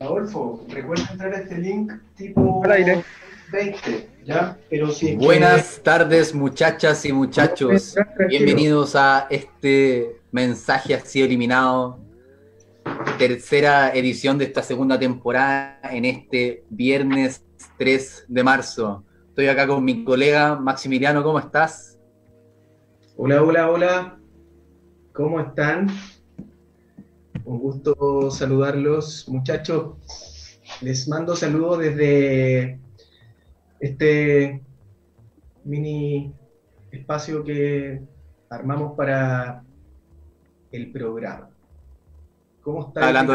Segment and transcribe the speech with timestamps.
[0.00, 2.62] Adolfo, recuerda entrar a este link tipo
[3.50, 4.58] 20, ¿ya?
[4.68, 7.94] Pero si Buenas tardes muchachas y muchachos.
[8.28, 11.98] Bienvenidos a este mensaje así eliminado.
[13.18, 17.44] Tercera edición de esta segunda temporada en este viernes
[17.78, 19.04] 3 de marzo.
[19.28, 21.98] Estoy acá con mi colega Maximiliano, ¿cómo estás?
[23.16, 24.18] Hola, hola, hola.
[25.12, 25.88] ¿Cómo están?
[27.44, 29.94] Un gusto saludarlos, muchachos.
[30.80, 32.80] Les mando saludos desde
[33.80, 34.62] este
[35.64, 36.32] mini
[36.90, 38.00] espacio que
[38.48, 39.62] armamos para
[40.72, 41.50] el programa.
[42.62, 43.08] ¿Cómo está?
[43.08, 43.34] Hablando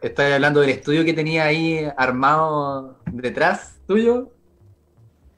[0.00, 4.32] ¿Estás hablando del estudio que tenía ahí armado detrás tuyo?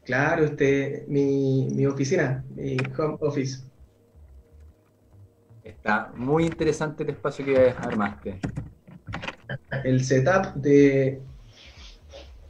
[0.04, 3.64] Claro, este, mi, mi oficina, mi home office.
[5.64, 8.40] Está muy interesante el espacio que armaste.
[9.84, 11.22] El setup de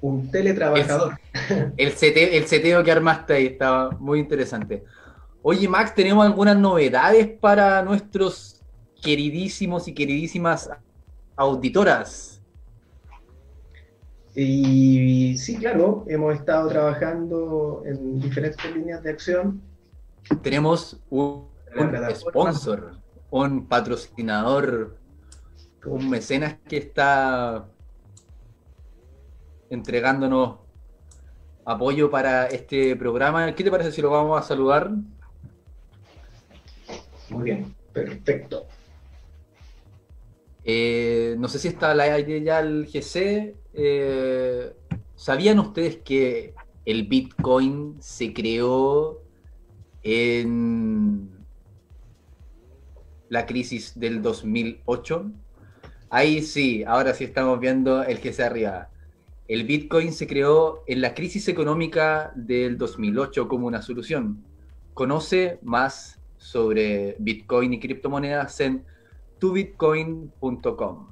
[0.00, 1.18] un teletrabajador.
[1.76, 4.84] El, el seteo que armaste ahí estaba muy interesante.
[5.42, 8.62] Oye, Max, ¿tenemos algunas novedades para nuestros
[9.02, 10.70] queridísimos y queridísimas
[11.36, 12.42] auditoras?
[14.34, 19.60] Y sí, claro, hemos estado trabajando en diferentes líneas de acción.
[20.42, 23.00] Tenemos un, un sponsor
[23.30, 24.96] un patrocinador,
[25.84, 27.68] un mecenas que está
[29.70, 30.58] entregándonos
[31.64, 33.54] apoyo para este programa.
[33.54, 34.90] ¿Qué te parece si lo vamos a saludar?
[37.30, 38.66] Muy bien, perfecto.
[40.64, 43.54] Eh, no sé si está la idea ya el GC.
[43.72, 44.72] Eh,
[45.14, 46.54] ¿Sabían ustedes que
[46.84, 49.22] el Bitcoin se creó
[50.02, 51.30] en
[53.28, 55.30] la crisis del 2008.
[56.10, 58.90] Ahí sí, ahora sí estamos viendo el se arriba.
[59.50, 64.44] El Bitcoin se creó en la crisis económica del 2008 como una solución.
[64.94, 68.84] Conoce más sobre Bitcoin y criptomonedas en
[69.40, 71.08] tubitcoin.com.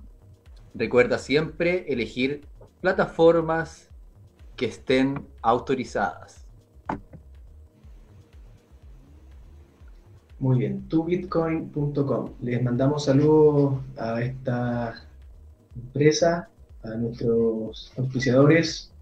[0.72, 2.47] Recuerda siempre elegir
[2.81, 3.91] plataformas
[4.55, 6.47] que estén autorizadas.
[10.38, 12.34] Muy bien, tubitcoin.com.
[12.41, 14.94] Les mandamos saludos a esta
[15.75, 16.50] empresa,
[16.83, 18.93] a nuestros auspiciadores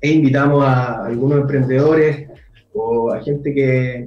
[0.00, 2.28] e invitamos a algunos emprendedores
[2.72, 4.06] o a gente que,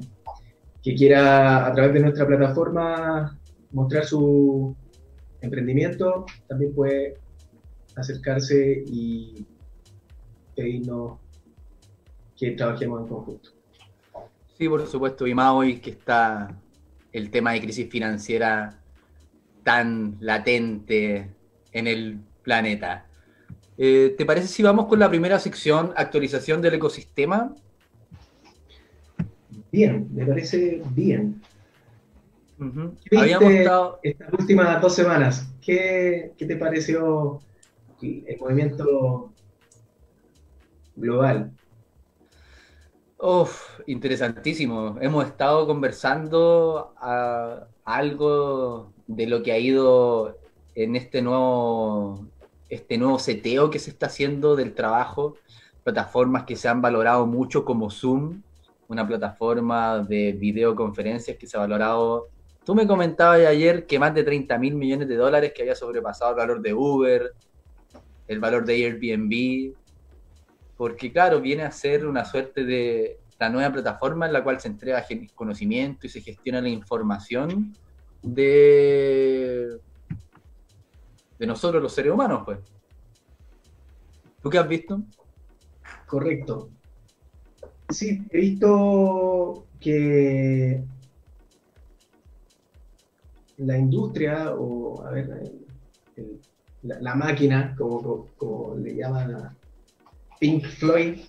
[0.83, 3.37] que quiera a través de nuestra plataforma
[3.71, 4.75] mostrar su
[5.41, 7.15] emprendimiento, también puede
[7.95, 9.45] acercarse y
[10.55, 11.19] pedirnos
[12.37, 13.49] que trabajemos en conjunto.
[14.57, 16.55] Sí, por supuesto, y más hoy que está
[17.11, 18.79] el tema de crisis financiera
[19.63, 21.29] tan latente
[21.71, 23.05] en el planeta.
[23.77, 27.53] Eh, ¿Te parece si vamos con la primera sección, actualización del ecosistema?
[29.69, 31.41] Bien, me parece bien.
[33.15, 33.99] Habíamos estado...
[34.01, 35.53] estas últimas dos semanas?
[35.61, 37.41] ¿Qué, ¿Qué te pareció
[38.01, 39.33] el movimiento
[40.95, 41.51] global?
[43.19, 44.95] Uf, interesantísimo.
[45.01, 50.37] Hemos estado conversando a, algo de lo que ha ido
[50.75, 52.27] en este nuevo,
[52.69, 55.35] este nuevo seteo que se está haciendo del trabajo,
[55.83, 58.41] plataformas que se han valorado mucho como Zoom,
[58.87, 62.27] una plataforma de videoconferencias que se ha valorado.
[62.65, 66.31] Tú me comentabas ayer que más de 30 mil millones de dólares que había sobrepasado
[66.31, 67.33] el valor de Uber,
[68.27, 69.73] el valor de Airbnb,
[70.75, 74.67] porque claro, viene a ser una suerte de la nueva plataforma en la cual se
[74.67, 75.05] entrega
[75.35, 77.75] conocimiento y se gestiona la información
[78.21, 79.77] de,
[81.39, 82.59] de nosotros los seres humanos, pues.
[84.41, 85.01] ¿Tú qué has visto?
[86.05, 86.69] Correcto.
[87.89, 90.83] Sí, he visto que
[93.57, 95.51] la industria, o a ver,
[96.83, 99.55] la, máquina, como, le llaman
[100.39, 101.19] Pink Floyd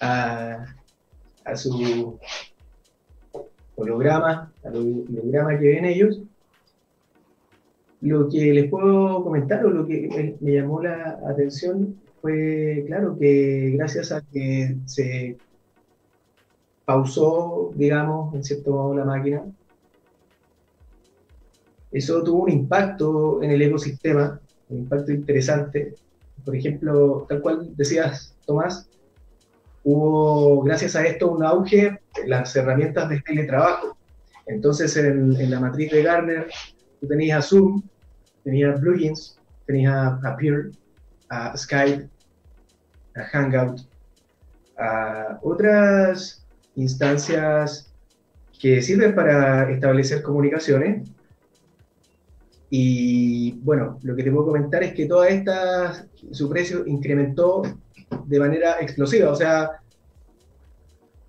[0.00, 0.64] a,
[1.54, 2.18] su
[3.76, 6.20] holograma, al holograma que ven ellos.
[8.02, 13.70] Lo que les puedo comentar o lo que me, llamó la atención fue, claro, que
[13.76, 15.38] gracias a que se
[16.84, 19.44] pausó, digamos, en cierto modo la máquina,
[21.92, 25.94] eso tuvo un impacto en el ecosistema, un impacto interesante.
[26.44, 28.88] Por ejemplo, tal cual decías, Tomás,
[29.84, 33.96] hubo, gracias a esto, un auge en las herramientas de teletrabajo.
[34.46, 36.48] Entonces, en, la matriz de Garner,
[37.00, 37.82] tú tenías a Zoom,
[38.44, 40.70] tenías plugins, tenías a, Peer,
[41.28, 42.08] a Skype,
[43.16, 43.80] a Hangout,
[44.78, 46.46] a otras
[46.76, 47.92] instancias
[48.58, 51.08] que sirven para establecer comunicaciones
[52.74, 57.60] y bueno, lo que te puedo comentar es que toda esta, su precio incrementó
[58.24, 59.30] de manera explosiva.
[59.30, 59.82] O sea,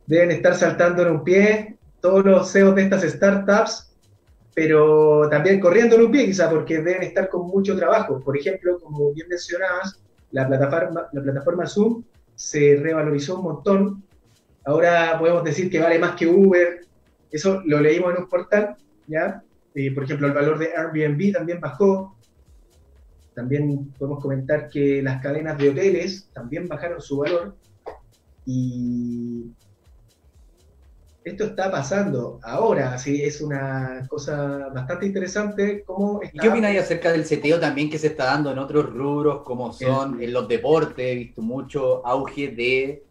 [0.08, 3.93] deben estar saltando en un pie todos los CEOs de estas startups,
[4.54, 8.20] pero también corriendo en un pie quizá, porque deben estar con mucho trabajo.
[8.20, 10.00] Por ejemplo, como bien mencionabas,
[10.32, 12.04] la plataforma, la plataforma Zoom
[12.36, 14.04] se revalorizó un montón.
[14.66, 16.82] Ahora podemos decir que vale más que Uber.
[17.32, 18.76] Eso lo leímos en un portal,
[19.08, 19.44] ¿ya?
[19.74, 22.16] Eh, por ejemplo, el valor de Airbnb también bajó.
[23.34, 27.56] También podemos comentar que las cadenas de hoteles también bajaron su valor.
[28.46, 29.52] Y
[31.24, 35.84] esto está pasando ahora, así es una cosa bastante interesante.
[35.86, 39.72] ¿Cómo ¿Qué opináis acerca del seteo también que se está dando en otros rubros, como
[39.72, 41.06] son en los deportes?
[41.06, 43.04] He visto mucho auge de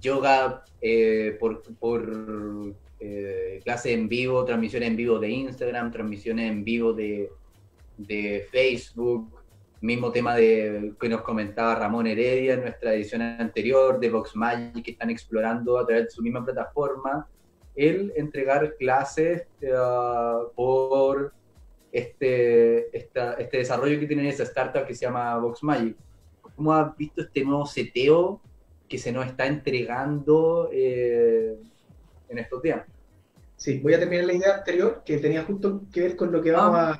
[0.00, 6.64] yoga eh, por, por eh, clases en vivo, transmisiones en vivo de Instagram, transmisiones en
[6.64, 7.30] vivo de,
[8.50, 9.28] Facebook,
[9.80, 14.84] mismo tema de que nos comentaba Ramón Heredia en nuestra edición anterior de Vox Magic,
[14.84, 17.28] que están explorando a través de su misma plataforma
[17.74, 19.72] el entregar clases eh,
[20.54, 21.32] por
[21.90, 25.96] este, este desarrollo que tienen esa startup que se llama Vox Magic.
[26.40, 28.40] ¿Cómo has visto este nuevo seteo
[28.88, 31.56] que se nos está entregando eh,
[32.28, 32.82] en estos días?
[33.56, 36.50] Sí, voy a terminar la idea anterior que tenía justo que ver con lo que
[36.50, 36.98] vamos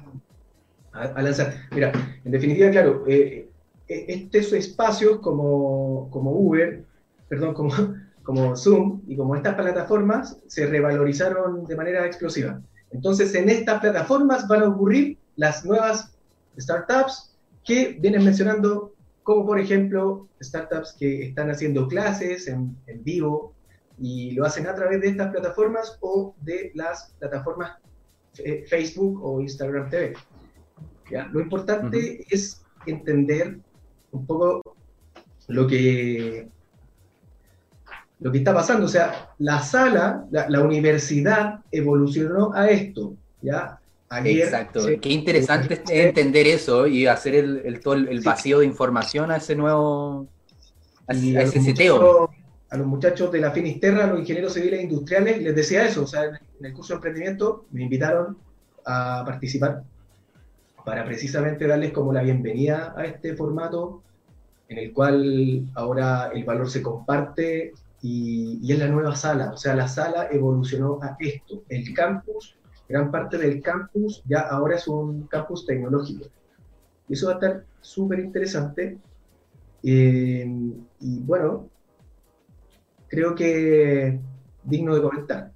[0.92, 1.12] ah.
[1.14, 1.54] a, lanzar.
[1.72, 1.92] Mira,
[2.24, 3.48] en definitiva, claro, eh,
[3.88, 6.84] eh, estos espacios como, como Uber,
[7.28, 7.72] perdón, como,
[8.22, 12.60] como Zoom y como estas plataformas se revalorizaron de manera explosiva.
[12.90, 16.14] Entonces, en estas plataformas van a ocurrir las nuevas
[16.58, 17.34] startups
[17.64, 18.92] que vienen mencionando,
[19.22, 23.54] como por ejemplo startups que están haciendo clases en, en vivo,
[23.98, 27.78] y lo hacen a través de estas plataformas o de las plataformas
[28.38, 30.14] eh, Facebook o Instagram TV.
[31.30, 33.58] Lo importante es entender
[34.12, 34.62] un poco
[35.48, 36.48] lo que,
[38.22, 38.86] lo que está pasando.
[38.86, 43.14] O sea, la sala, la, universidad evolucionó a esto.
[43.40, 43.78] ¿ya?
[44.24, 49.56] Exacto, qué interesante entender eso y hacer el, todo el, vacío de información a ese
[49.56, 50.26] nuevo,
[51.08, 52.30] a, ese seteo
[52.72, 56.04] a los muchachos de la Finisterra, a los ingenieros civiles e industriales, les decía eso.
[56.04, 58.38] O sea, en el curso de emprendimiento me invitaron
[58.86, 59.82] a participar
[60.82, 64.02] para precisamente darles como la bienvenida a este formato
[64.68, 69.52] en el cual ahora el valor se comparte y, y es la nueva sala.
[69.52, 71.62] O sea, la sala evolucionó a esto.
[71.68, 76.26] El campus, gran parte del campus ya ahora es un campus tecnológico.
[77.08, 78.98] Y eso va a estar súper interesante.
[79.82, 80.46] Eh,
[81.00, 81.68] y bueno,
[83.08, 84.20] creo que
[84.64, 85.52] digno de comentar.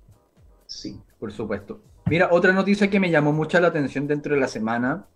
[0.67, 1.01] Sí.
[1.19, 1.81] Por supuesto.
[2.07, 5.07] Mira, otra noticia que me llamó mucho la atención dentro de la semana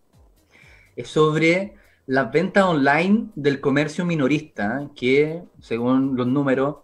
[0.96, 1.74] es sobre
[2.06, 6.78] la venta online del comercio minorista, que según los números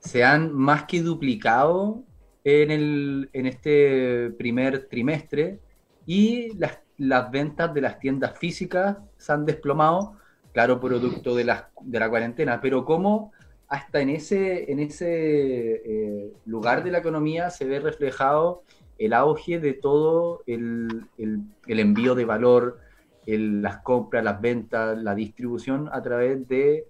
[0.00, 2.02] se han más que duplicado
[2.42, 5.60] en, el, en este primer trimestre
[6.06, 10.16] y las, las, ventas de las tiendas físicas se han desplomado,
[10.52, 13.32] claro, producto de la, de la cuarentena, pero ¿cómo
[13.68, 18.64] hasta en ese, en ese eh, lugar de la economía se ve reflejado
[18.98, 21.06] el auge de todo el,
[21.66, 22.80] envío de valor,
[23.26, 26.86] las compras, las ventas, la distribución a través de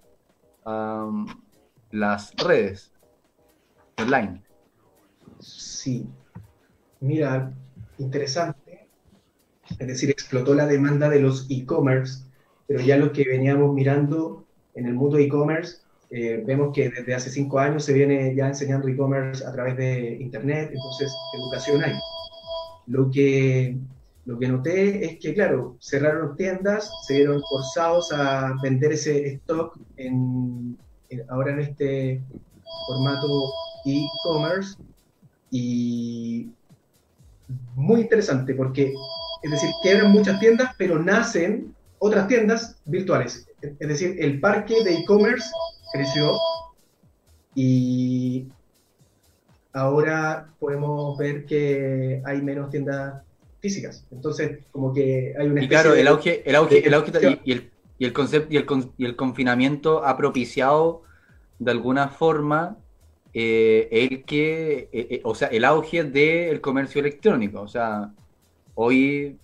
[1.91, 2.90] las redes
[4.03, 4.43] online.
[5.41, 6.07] Sí,
[7.01, 7.53] mira,
[7.99, 8.89] interesante.
[9.79, 12.25] Es decir, explotó la demanda de los e-commerce,
[12.67, 15.79] pero ya lo que veníamos mirando en el mundo e-commerce
[16.13, 20.17] eh, vemos que desde hace cinco años se viene ya enseñando e-commerce a través de
[20.21, 21.95] Internet, entonces educación hay.
[22.89, 23.77] Lo que,
[24.25, 29.79] lo que noté es que, claro, cerraron tiendas, se vieron forzados a vender ese stock
[29.97, 30.77] en,
[31.29, 32.21] ahora en este
[32.89, 33.53] formato
[33.85, 34.77] e-commerce
[35.51, 36.49] y
[37.75, 38.95] muy interesante porque,
[39.43, 43.49] es decir, quebran muchas tiendas, pero nacen otras tiendas virtuales.
[43.63, 45.49] es decir, el parque de e-commerce
[45.93, 46.37] creció
[47.55, 48.49] y
[49.73, 53.23] ahora podemos ver que hay menos tiendas
[53.61, 54.07] físicas.
[54.11, 57.71] Entonces, como que hay una Y claro, el auge, el auge, el auge y, el,
[57.99, 61.03] y el concepto y el, y el confinamiento ha propiciado
[61.59, 62.79] de alguna forma
[63.33, 67.61] eh, el que, eh, eh, o sea, el auge del comercio electrónico.
[67.61, 68.13] O sea,
[68.75, 69.39] hoy,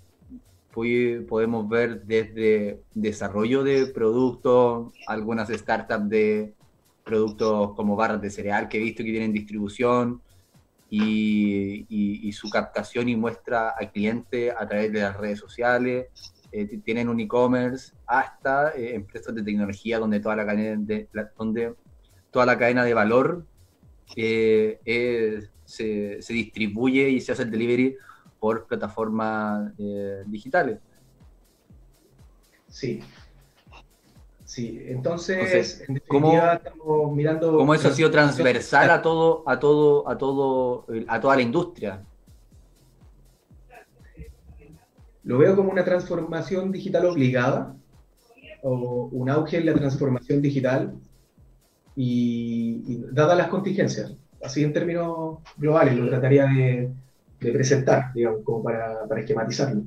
[1.28, 6.52] podemos ver desde desarrollo de productos, algunas startups de
[7.02, 10.20] productos como barras de cereal que he visto que tienen distribución
[10.90, 16.08] y, su captación y muestra al cliente a través de las redes sociales.
[16.84, 21.74] tienen un e-commerce hasta empresas de tecnología donde toda la cadena de, donde
[22.30, 23.46] toda la cadena de valor
[24.14, 27.96] eh, se, distribuye y se hace el delivery
[28.38, 30.78] por plataformas eh, digitales.
[32.68, 33.00] Sí.
[34.44, 37.56] Sí, entonces, ¿cómo, estamos mirando.
[37.56, 42.04] ¿Cómo eso ha sido transversal a todo, a todo, a todo, a toda la industria?
[45.24, 47.74] Lo veo como una transformación digital obligada,
[48.62, 50.94] o un auge en la transformación digital,
[51.96, 56.92] y, dadas las contingencias, así en términos globales, lo trataría de,
[57.38, 59.82] presentar, digamos, como para, para, esquematizarlo.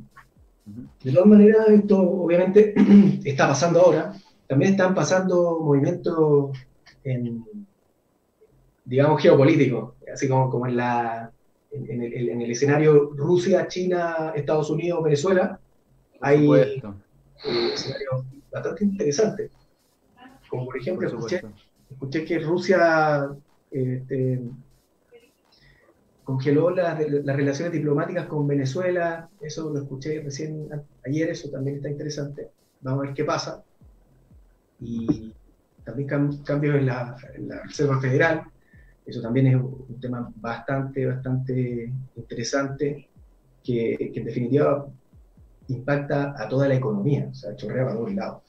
[1.03, 2.73] De todas maneras, esto obviamente
[3.23, 4.13] está pasando ahora,
[4.47, 6.57] también están pasando movimientos
[7.03, 7.45] en,
[8.85, 11.31] digamos, geopolíticos, así como, como en, la,
[11.71, 15.59] en, el, en el escenario Rusia, China, Estados Unidos, Venezuela,
[16.21, 16.81] hay eh,
[17.73, 19.51] escenarios bastante interesantes.
[20.49, 21.41] Como por ejemplo, escuché,
[21.89, 23.29] escuché que Rusia
[23.71, 24.41] este,
[26.23, 26.97] congeló las
[27.35, 30.69] relaciones diplomáticas con Venezuela, eso lo escuché recién
[31.05, 32.51] ayer, eso también está interesante.
[32.81, 33.63] Vamos a ver qué pasa.
[34.79, 35.33] Y
[35.83, 36.07] también
[36.43, 37.17] cambios en la,
[37.65, 38.43] Reserva Federal,
[39.05, 43.09] eso también es un tema bastante, bastante interesante,
[43.63, 44.87] que, en definitiva
[45.67, 48.43] impacta a toda la economía, o sea, chorrea para todos lados.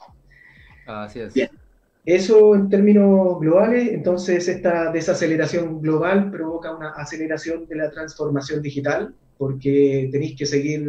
[0.87, 1.35] Así es.
[1.35, 1.60] Bien.
[2.05, 9.15] Eso en términos globales, entonces esta desaceleración global provoca una aceleración de la transformación digital,
[9.37, 10.89] porque tenéis que seguir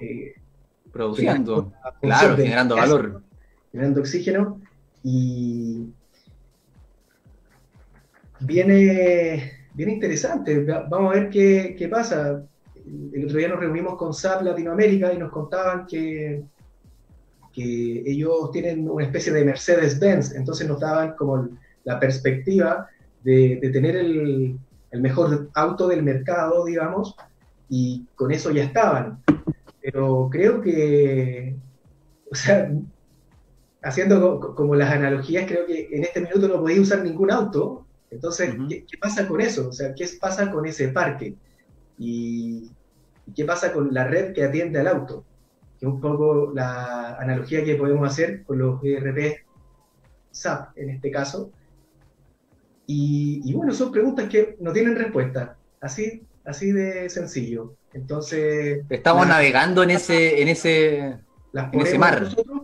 [0.00, 0.34] eh,
[0.90, 3.22] produciendo, claro, generando valor.
[3.72, 4.60] Generando oxígeno
[5.02, 5.86] y
[8.40, 10.64] viene, viene interesante.
[10.64, 12.42] Vamos a ver qué, qué pasa.
[13.12, 16.42] El otro día nos reunimos con SAP Latinoamérica y nos contaban que
[17.52, 21.48] que ellos tienen una especie de Mercedes-Benz, entonces nos daban como
[21.84, 22.88] la perspectiva
[23.24, 24.58] de, tener el,
[24.92, 27.16] mejor auto del mercado, digamos,
[27.68, 29.22] y con eso ya estaban.
[29.82, 31.56] Pero creo que,
[32.30, 32.70] o sea,
[33.82, 37.86] haciendo como las analogías, creo que en este minuto no podía usar ningún auto.
[38.10, 39.68] Entonces, ¿qué, pasa con eso?
[39.68, 41.34] O sea, ¿qué pasa con ese parque?
[41.98, 42.70] ¿Y
[43.34, 45.24] qué pasa con la red que atiende al auto?
[45.78, 49.44] Que es un poco la analogía que podemos hacer con los ERP
[50.30, 51.52] SAP en este caso.
[52.90, 57.74] Y, bueno, son preguntas que no tienen respuesta, así, así de sencillo.
[57.92, 58.82] Entonces...
[58.88, 61.18] Estamos navegando en ese, en ese,
[61.52, 62.22] las en ese mar.
[62.22, 62.62] Nosotros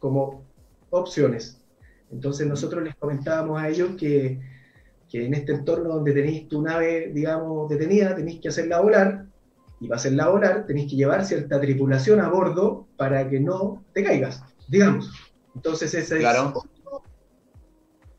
[0.00, 0.42] como
[0.90, 1.60] opciones.
[2.10, 4.40] Entonces nosotros les comentábamos a ellos que,
[5.08, 9.27] que en este entorno donde tenéis tu nave, digamos, detenida, tenéis que hacerla volar
[9.80, 13.84] y va a ser laboral, tenéis que llevar cierta tripulación a bordo para que no
[13.92, 15.12] te caigas, digamos.
[15.54, 16.62] Entonces ese es otro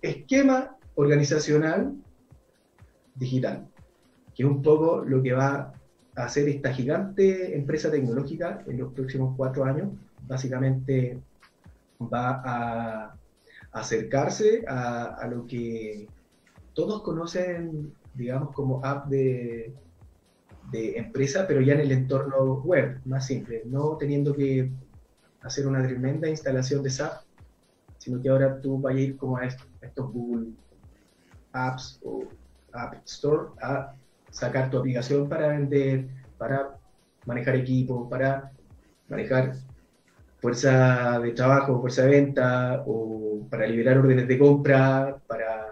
[0.01, 1.95] esquema organizacional
[3.15, 3.67] digital,
[4.33, 5.73] que es un poco lo que va
[6.15, 9.89] a hacer esta gigante empresa tecnológica en los próximos cuatro años.
[10.27, 11.19] Básicamente
[12.01, 13.15] va a
[13.71, 16.07] acercarse a, a lo que
[16.73, 19.73] todos conocen, digamos, como app de
[20.71, 24.71] de empresa, pero ya en el entorno web, más simple, no teniendo que
[25.41, 27.21] hacer una tremenda instalación de SAP,
[27.97, 30.51] sino que ahora tú vas a ir como a estos Google
[31.51, 32.23] Apps o
[32.73, 33.93] App Store a
[34.29, 36.07] sacar tu aplicación para vender,
[36.37, 36.77] para
[37.25, 38.51] manejar equipo, para
[39.07, 39.53] manejar
[40.39, 45.67] fuerza de trabajo, fuerza de venta, o para liberar órdenes de compra, para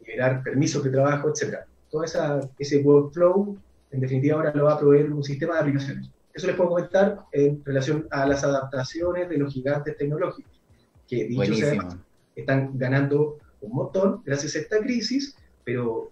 [0.00, 1.58] liberar permisos de trabajo, etc.
[1.90, 3.56] Todo ese workflow
[3.94, 6.10] en definitiva ahora lo va a proveer un sistema de aplicaciones.
[6.32, 10.60] Eso les puedo comentar en relación a las adaptaciones de los gigantes tecnológicos,
[11.06, 11.88] que dicho sea,
[12.34, 16.10] están ganando un montón gracias a esta crisis, pero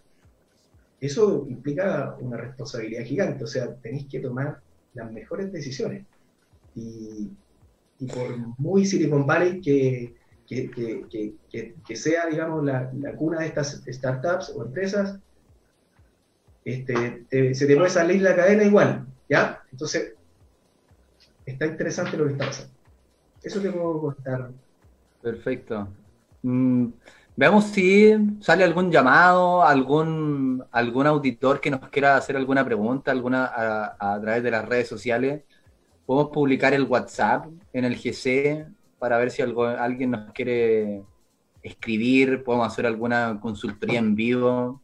[1.00, 4.60] eso implica una responsabilidad gigante, o sea, tenéis que tomar
[4.94, 6.06] las mejores decisiones.
[6.76, 7.30] Y,
[7.98, 10.14] y por muy Silicon Valley que,
[10.48, 15.18] que, sea, digamos, la, la, cuna de estas startups o empresas,
[16.64, 19.62] este, se te puede salir la cadena igual, ¿ya?
[19.70, 20.14] Entonces,
[21.44, 22.72] está interesante lo que está pasando.
[23.42, 24.50] Eso te puedo contar.
[25.20, 25.88] Perfecto.
[26.42, 26.86] Mm,
[27.36, 33.50] veamos si sale algún llamado, algún, algún auditor que nos quiera hacer alguna pregunta alguna
[33.98, 35.42] a, través de las redes sociales.
[36.06, 38.66] Podemos publicar el WhatsApp en el GC
[38.98, 41.02] para ver si algo, alguien nos quiere
[41.62, 44.80] escribir, podemos hacer alguna consultoría en vivo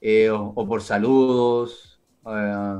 [0.00, 2.00] eh, o, por saludos.
[2.26, 2.74] Eh,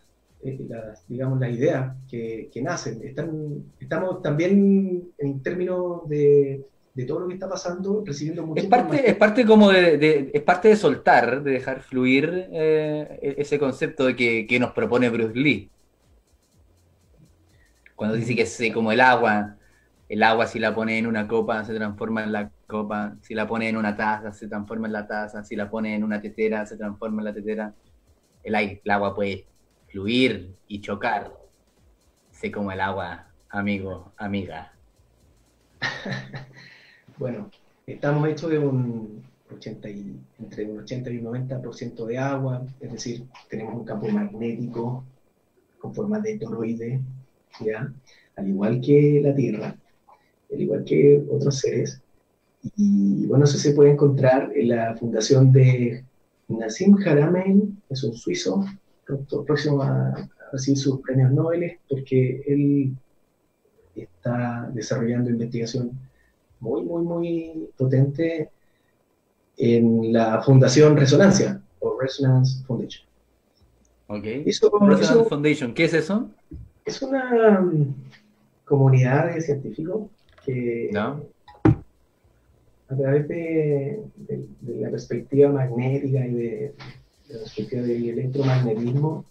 [0.42, 3.00] eh, las, digamos, las ideas que, que nacen.
[3.02, 8.68] Están, estamos también en términos de, de, todo lo que está pasando recibiendo mucho es
[8.68, 13.59] parte es parte como de, es parte de soltar de dejar fluir eh, e-, ese
[13.59, 15.70] concepto de que, que, nos propone Bruce Lee
[17.94, 19.57] cuando dice que es como el agua
[20.09, 23.46] el agua si la pone en una copa se transforma en la copa, si la
[23.46, 26.64] pone en una taza se transforma en la taza, si la pone en una tetera
[26.64, 27.74] se transforma en la tetera.
[28.42, 29.46] El, aire, el agua puede
[29.88, 31.33] fluir y chocar.
[32.31, 34.72] Sé como el agua, amigo, amiga.
[37.20, 37.50] bueno,
[37.87, 39.22] estamos hechos de un
[39.54, 44.09] 80 y, entre un 80 y un 90% de agua, es decir, tenemos un campo
[44.09, 45.04] magnético
[45.78, 47.00] con forma de toroide,
[47.61, 47.92] ¿ya?
[48.37, 49.76] al igual que la Tierra
[50.52, 52.00] al igual que otros seres.
[52.76, 56.04] Y bueno, eso se puede encontrar en la fundación de
[56.48, 58.64] Nassim Haramein, es un suizo,
[59.46, 62.96] próximo a, recibir sus premios Nobel, porque él
[63.94, 65.92] está desarrollando investigación
[66.61, 68.51] muy, muy, muy potente
[69.57, 73.07] en la Fundación Resonancia, o Resonance Foundation.
[74.07, 74.25] Ok.
[74.44, 76.31] Resonance Foundation, ¿qué es eso?
[76.85, 77.94] Es una um,
[78.64, 80.09] comunidad de científicos
[80.44, 80.90] que
[82.90, 84.03] a través de,
[84.66, 86.75] la perspectiva magnética y de,
[87.29, 89.25] la perspectiva del electromagnetismo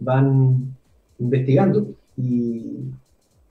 [0.00, 0.76] van
[1.18, 1.94] investigando.
[2.16, 2.80] Y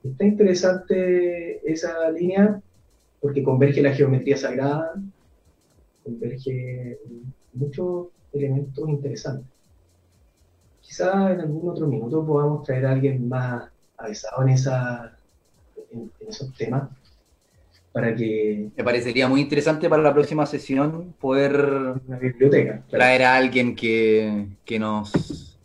[0.04, 2.62] está interesante esa línea
[3.22, 4.94] porque converge la geometría sagrada,
[6.04, 6.98] converge
[7.54, 9.48] muchos elementos interesantes.
[10.82, 15.16] Quizá en algún otro minuto podamos traer a alguien más avisado en esa
[15.92, 16.90] en, esos temas
[17.92, 18.70] para que...
[18.76, 24.80] Me parecería muy interesante para la próxima sesión poder biblioteca, traer a alguien que, que
[24.80, 25.60] nos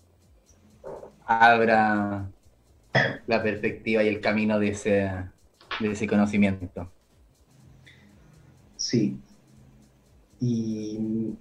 [1.24, 2.28] abra
[3.26, 5.10] la perspectiva y el camino de ese,
[5.80, 6.90] de ese conocimiento.
[8.96, 9.18] Sí.
[10.40, 11.36] Y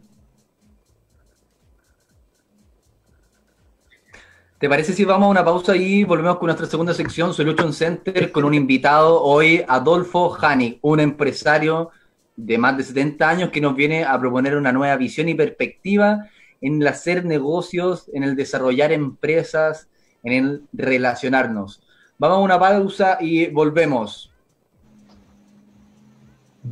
[4.57, 8.31] ¿Te parece si vamos a una pausa y volvemos con nuestra segunda sección, Solution Center,
[8.31, 11.91] con un invitado hoy, Adolfo Hani, un empresario
[12.35, 16.29] de más de 70 años que nos viene a proponer una nueva visión y perspectiva
[16.61, 19.87] en el hacer negocios, en el desarrollar empresas,
[20.23, 21.81] en el relacionarnos.
[22.17, 24.31] Vamos a una pausa y volvemos.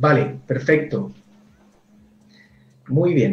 [0.02, 1.14] Vale, perfecto.
[2.88, 3.32] Muy bien.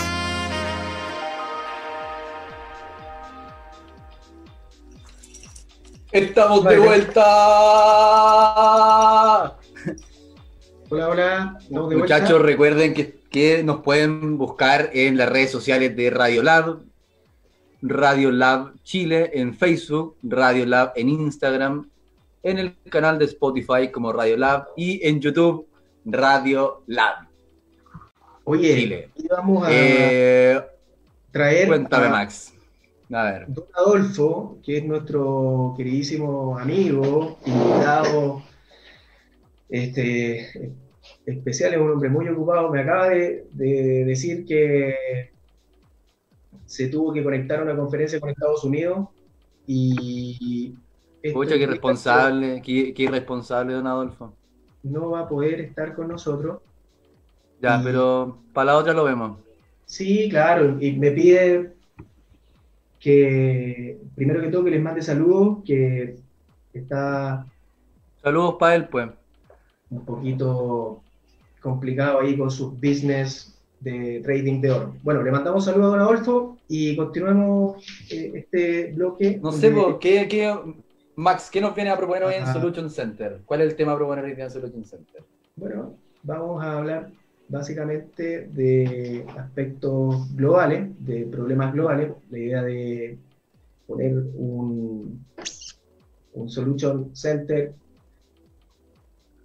[6.11, 8.02] Estamos de vuelta.
[12.03, 16.81] Muchachos, recuerden que, nos pueden buscar en las redes sociales de Radio Lab,
[17.81, 21.89] Radio Lab Chile en Facebook, Radio Lab en Instagram,
[22.43, 25.65] en el canal de Spotify como Radio Lab y en YouTube
[26.03, 27.27] Radio Lab.
[28.43, 29.09] Oye, Chile.
[29.29, 30.61] vamos a eh,
[31.31, 31.67] traer.
[31.69, 32.53] Cuéntame, Max.
[33.47, 38.43] Don Adolfo, que es nuestro queridísimo amigo, invitado
[39.69, 40.73] este,
[41.25, 45.31] especial, es un hombre muy ocupado, me acaba de, decir que
[46.65, 49.07] se tuvo que conectar a una conferencia con Estados Unidos
[49.67, 50.75] y...
[51.21, 54.33] Escucha, qué irresponsable, qué, qué irresponsable, don Adolfo.
[54.83, 56.59] No va a poder estar con nosotros.
[57.61, 59.37] Ya, pero para la otra lo vemos.
[59.85, 61.71] Sí, claro, y me pide
[62.99, 66.17] que, primero que todo, que les mande saludos, que
[66.73, 67.45] está...
[68.21, 69.09] Saludos para él, pues.
[69.89, 71.02] Un poquito
[71.63, 74.95] complicado ahí con sus business de trading de oro.
[75.01, 79.39] Bueno, le mandamos saludos a don Adolfo y continuemos eh, este bloque.
[79.41, 80.55] No sé, ¿qué, qué,
[81.15, 83.41] Max, ¿qué nos viene a proponer hoy en Solution Center?
[83.45, 85.23] ¿Cuál es el tema a proponer hoy en Solution Center?
[85.55, 87.09] Bueno, vamos a hablar
[87.49, 93.17] básicamente de aspectos globales, de problemas globales, la idea de
[93.85, 95.25] poner un,
[96.33, 97.73] un solution center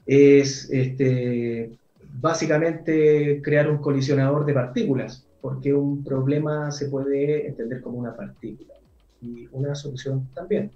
[0.09, 1.70] es este,
[2.14, 8.75] básicamente crear un colisionador de partículas, porque un problema se puede entender como una partícula
[9.21, 10.71] y una solución también.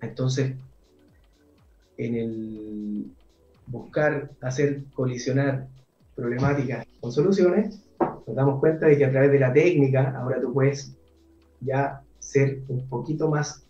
[0.00, 0.54] Entonces,
[1.96, 3.06] en el
[3.66, 5.66] buscar hacer colisionar
[6.14, 7.80] problemáticas con soluciones,
[8.26, 10.94] nos damos cuenta de que a través de la técnica, ahora tú puedes
[11.60, 13.64] ya ser un poquito más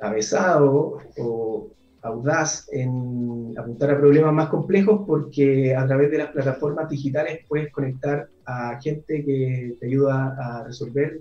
[0.00, 1.68] avesado o
[2.06, 7.72] audaz en apuntar a problemas más complejos porque a través de las plataformas digitales puedes
[7.72, 11.20] conectar a gente que te ayuda a resolver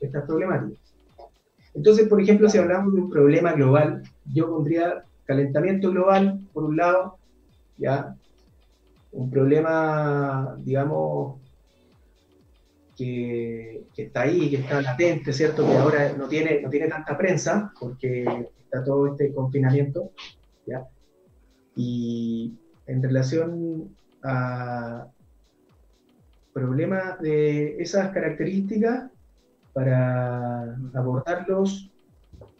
[0.00, 0.78] estas problemáticas.
[1.74, 6.76] Entonces, por ejemplo, si hablamos de un problema global, yo pondría calentamiento global, por un
[6.76, 7.16] lado,
[7.78, 8.14] ¿ya?
[9.12, 11.41] Un problema, digamos,
[13.04, 15.66] que, está ahí, que está latente, ¿cierto?
[15.66, 18.24] Que ahora no tiene, no tiene tanta prensa, porque
[18.64, 20.10] está todo este confinamiento,
[20.66, 20.84] ¿ya?
[21.76, 22.52] Y
[22.86, 25.06] en relación a
[26.52, 29.10] problemas de esas características,
[29.72, 31.90] para abordarlos,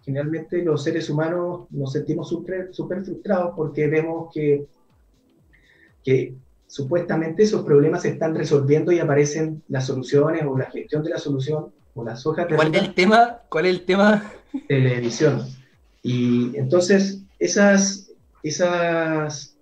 [0.03, 4.67] generalmente los seres humanos nos sentimos súper frustrados porque vemos que
[6.03, 6.35] que
[6.73, 11.19] supuestamente esos problemas se están resolviendo y aparecen las soluciones o la gestión de la
[11.19, 12.57] solución o las hojas de...
[12.57, 13.41] ¿Cuál es el tema?
[13.51, 14.33] ¿Cuál es el tema?
[14.69, 15.43] Televisión.
[16.03, 18.11] Y entonces esas,
[18.43, 19.55] esas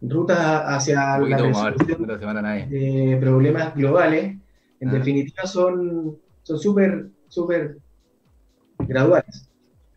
[0.00, 1.74] rutas hacia la resolución
[2.70, 4.36] de problemas globales,
[4.78, 4.92] en ah.
[4.92, 7.78] definitiva son súper, súper
[8.78, 9.50] graduales.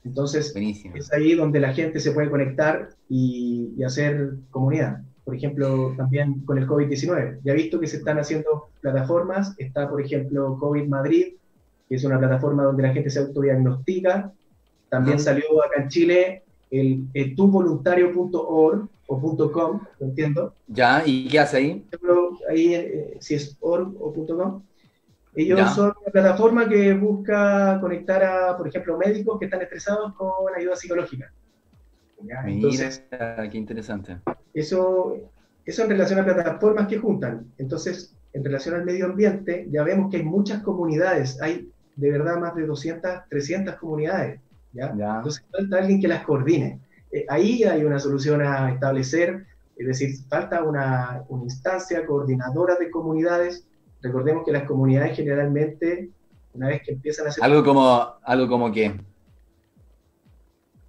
[0.03, 0.51] Entonces
[0.95, 6.39] es ahí donde la gente se puede conectar y, y hacer comunidad por ejemplo, también
[6.39, 7.41] con el COVID-19.
[7.43, 11.35] Ya he visto que se están haciendo plataformas, está, por ejemplo, COVID Madrid,
[11.87, 14.33] que es una plataforma donde la gente se autodiagnostica.
[14.89, 20.55] También salió acá en Chile el, tuvoluntario.org o .com, lo entiendo.
[20.67, 21.85] Ya, ¿y qué hace ahí?
[22.49, 24.63] Ahí, eh, si es org o .com.
[25.35, 30.55] Ellos son una plataforma que busca conectar a, por ejemplo, médicos que están estresados con
[30.57, 31.31] ayuda psicológica.
[32.19, 32.43] Mira,
[33.51, 34.17] qué interesante.
[34.53, 35.17] Eso,
[35.65, 37.51] eso en relación a plataformas que juntan.
[37.57, 42.39] Entonces, en relación al medio ambiente, ya vemos que hay muchas comunidades, hay de verdad
[42.39, 44.39] más de 200, 300 comunidades.
[44.73, 44.89] ¿ya?
[44.89, 46.79] Entonces, falta alguien que las coordine.
[47.12, 49.45] Eh, ahí hay una solución a establecer,
[49.77, 53.65] es decir, falta una, una instancia coordinadora de comunidades.
[54.01, 56.09] Recordemos que las comunidades generalmente,
[56.53, 57.43] una vez que empiezan a hacer...
[57.43, 58.93] Algo como, algo como que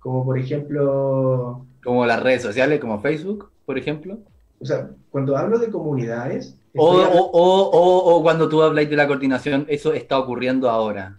[0.00, 1.64] como por ejemplo...
[1.82, 4.18] Como las redes sociales, como Facebook, por ejemplo.
[4.60, 6.56] O sea, cuando hablo de comunidades...
[6.76, 11.18] O, o, o, cuando tú habláis de la coordinación, eso está ocurriendo ahora.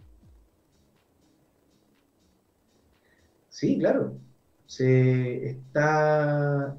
[3.50, 4.14] Sí, claro.
[4.66, 6.78] Se está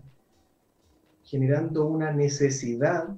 [1.25, 3.09] generando una necesidad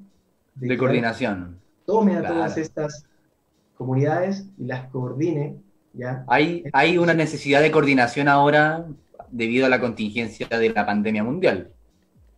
[0.56, 1.60] de, coordinación.
[1.86, 3.06] Tome a todas estas
[3.76, 5.62] comunidades y las coordine
[6.26, 8.86] hay, hay una necesidad de coordinación ahora
[9.34, 11.68] debido a la contingencia de la pandemia mundial.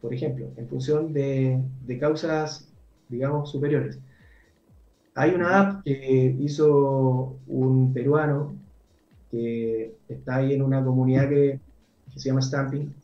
[0.00, 1.60] Por ejemplo, en función de,
[2.00, 2.68] causas,
[3.08, 3.98] digamos, superiores.
[5.14, 8.54] Hay una app que hizo un peruano
[9.30, 11.60] que está ahí en una comunidad que,
[12.16, 12.94] se llama Stamping,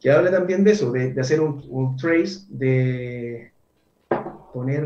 [0.00, 3.52] que habla también de eso, de, hacer un, trace, de
[4.52, 4.84] poner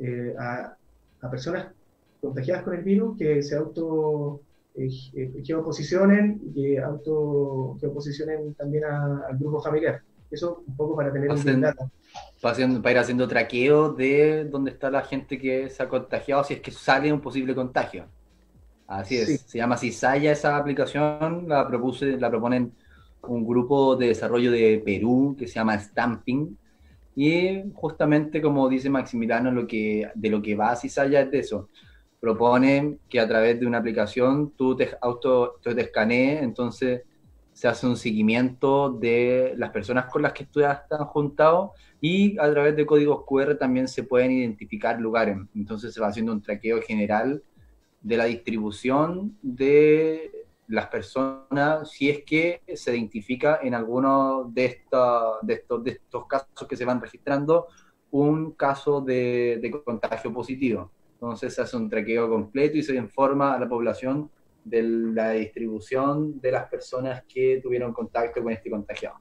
[0.00, 0.76] eh, a,
[1.20, 1.66] a, personas
[2.20, 4.40] contagiadas con el virus que se auto
[5.44, 10.02] geoposicionen y que auto geoposicionen también al grupo familiar.
[10.30, 11.90] Eso un poco para tener un data.
[12.40, 16.60] Para, ir haciendo traqueo de dónde está la gente que se ha contagiado, si es
[16.60, 18.06] que sale un posible contagio.
[18.86, 22.72] Así es, se llama Cisaya esa aplicación, la, propuse, la proponen
[23.22, 26.56] un grupo de desarrollo de Perú que se llama Stamping,
[27.14, 31.38] Y justamente como dice Maximiliano, lo que, de lo que va a Cisaya es de
[31.40, 31.68] eso.
[32.20, 37.02] Propone que a través de una aplicación tú te, auto, te escanees, entonces
[37.52, 42.38] se hace un seguimiento de las personas con las que tú ya están juntados y
[42.38, 45.36] a través de códigos QR también se pueden identificar lugares.
[45.56, 47.42] Entonces se va haciendo un traqueo general
[48.00, 54.82] de la distribución de las personas si es que se identifica en alguno de,
[55.42, 57.66] de, estos, de estos casos que se van registrando
[58.10, 60.92] un caso de, de contagio positivo.
[61.20, 64.30] Entonces se hace un traqueo completo y se informa a la población
[64.64, 69.16] de la distribución de las personas que tuvieron contacto con este contagiado.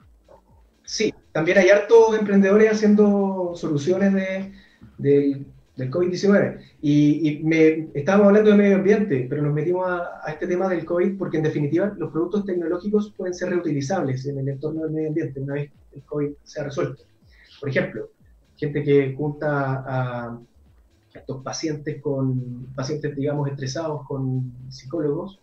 [0.83, 5.43] Sí, también hay hartos emprendedores haciendo soluciones de,
[5.75, 6.59] del COVID-19.
[6.81, 11.17] Y, me, estábamos hablando de medio ambiente, pero nos metimos a, este tema del COVID
[11.17, 15.39] porque en definitiva los productos tecnológicos pueden ser reutilizables en el entorno del medio ambiente
[15.39, 17.03] una vez el COVID se ha resuelto.
[17.59, 18.09] Por ejemplo,
[18.55, 20.39] gente que junta a
[21.17, 25.39] estos pacientes con pacientes, digamos, estresados con psicólogos,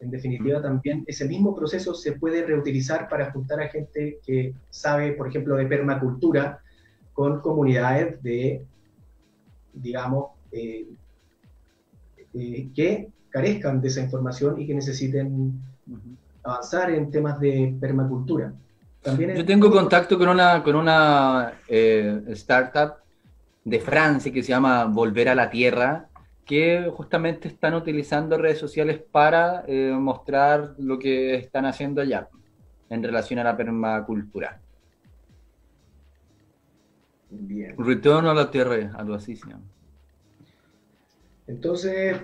[0.00, 5.12] en definitiva también ese mismo proceso se puede reutilizar para juntar a gente que sabe,
[5.12, 6.60] por ejemplo, de permacultura
[7.12, 8.64] con comunidades de,
[9.72, 10.86] digamos, eh,
[12.34, 15.60] eh, que carezcan de esa información y que necesiten
[16.42, 18.52] avanzar en temas de permacultura.
[19.02, 23.01] También Yo tengo contacto con una, con una eh, startup
[23.64, 26.08] de Francia que se llama Volver a la Tierra,
[26.44, 32.28] que justamente están utilizando redes sociales para eh, mostrar lo que están haciendo allá
[32.90, 34.60] en relación a la permacultura.
[37.30, 37.74] Bien.
[37.78, 39.62] Retorno a la Tierra, algo así se llama.
[41.46, 42.16] Entonces,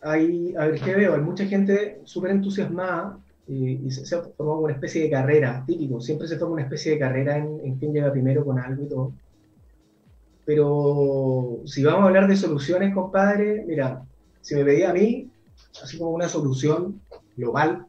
[0.00, 4.72] hay, a ver qué veo, hay mucha gente súper entusiasmada y, se, ha formado una
[4.74, 8.12] especie de carrera, típico, siempre se forma una especie de carrera en, en quién llega
[8.12, 9.12] primero con algo y todo.
[10.44, 14.02] Pero si vamos a hablar de soluciones, compadre, mira,
[14.40, 15.30] si me pedía a mí,
[15.82, 17.00] así como una solución
[17.36, 17.86] global,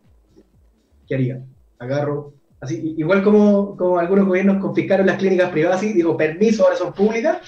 [1.07, 1.43] ¿qué haría?
[1.79, 6.75] Agarro, así, igual como, como algunos gobiernos confiscaron las clínicas privadas y digo, permiso, ahora
[6.75, 7.39] son públicas.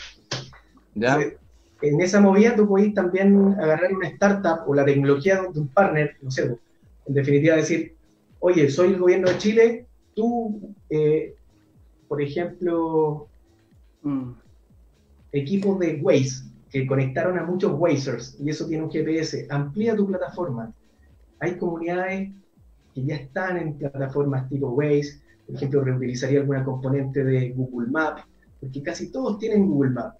[0.95, 1.19] ¿Ya?
[1.81, 6.15] En esa movida tú puedes también agarrar una startup o la tecnología de un partner,
[6.21, 6.57] no sé,
[7.05, 7.93] en definitiva decir,
[8.39, 11.35] oye, soy el gobierno de Chile, tú, eh,
[12.07, 13.27] por ejemplo,
[14.01, 14.44] mm
[15.35, 20.07] equipos de Waze que conectaron a muchos Wazers y eso tiene un GPS, amplía tu
[20.07, 20.73] plataforma.
[21.39, 22.31] Hay comunidades
[22.93, 28.23] que ya están en plataformas tipo Waze, por ejemplo, reutilizaría alguna componente de Google Maps,
[28.59, 30.15] porque casi todos tienen Google Maps.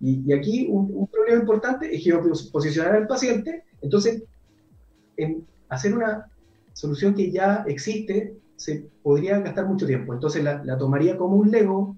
[0.00, 4.22] Y, aquí un, problema importante es posicionar al paciente, entonces,
[5.16, 6.26] en hacer una
[6.72, 10.14] solución que ya existe, se podría gastar mucho tiempo.
[10.14, 11.96] Entonces la tomaría como un Lego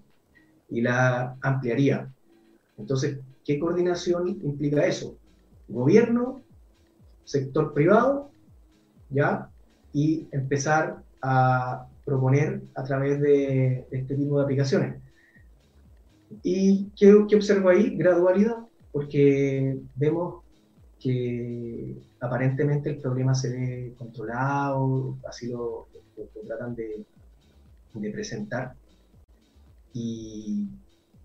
[0.68, 2.10] y la ampliaría.
[2.78, 5.16] Entonces, ¿qué coordinación implica eso?
[5.68, 6.42] Gobierno,
[7.24, 8.30] sector privado,
[9.10, 9.50] ¿ya?
[9.92, 15.02] Y empezar a proponer a través de este tipo de aplicaciones.
[16.42, 17.96] ¿Y qué, observo ahí?
[17.96, 18.56] Gradualidad,
[18.90, 20.42] porque vemos
[20.98, 25.88] que aparentemente el problema se ve controlado, así lo,
[26.46, 27.04] tratan de,
[28.12, 28.74] presentar.
[29.92, 30.66] Y,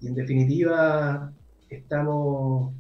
[0.02, 1.32] y, en definitiva,
[1.70, 2.74] estamos